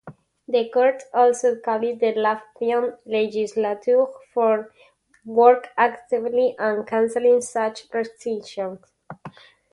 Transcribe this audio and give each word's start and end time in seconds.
The 0.47 0.67
Court 0.69 1.03
also 1.13 1.57
called 1.57 1.83
the 1.99 2.13
Latvian 2.15 2.97
legislature 3.05 4.07
for 4.33 4.73
"work 5.25 5.67
actively 5.77 6.57
on 6.57 6.87
cancelling 6.87 7.41
such 7.41 7.83
restrictions". 7.93 8.79